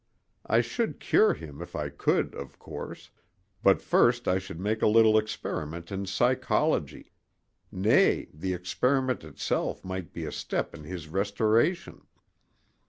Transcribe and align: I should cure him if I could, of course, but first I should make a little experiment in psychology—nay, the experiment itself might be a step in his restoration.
I 0.47 0.61
should 0.61 0.99
cure 0.99 1.35
him 1.35 1.61
if 1.61 1.75
I 1.75 1.89
could, 1.89 2.33
of 2.33 2.57
course, 2.57 3.11
but 3.61 3.83
first 3.83 4.27
I 4.27 4.39
should 4.39 4.59
make 4.59 4.81
a 4.81 4.87
little 4.87 5.15
experiment 5.15 5.91
in 5.91 6.07
psychology—nay, 6.07 7.05
the 8.33 8.53
experiment 8.55 9.23
itself 9.23 9.85
might 9.85 10.11
be 10.11 10.25
a 10.25 10.31
step 10.31 10.73
in 10.73 10.85
his 10.85 11.07
restoration. 11.07 12.07